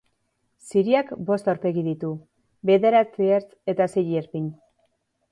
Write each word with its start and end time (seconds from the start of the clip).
Ziriak 0.69 1.09
bost 1.25 1.49
aurpegi 1.51 1.83
ditu, 1.87 2.09
bederatzi 2.69 3.27
ertz 3.35 3.49
eta 3.75 3.87
sei 3.97 4.05
erpin. 4.23 4.49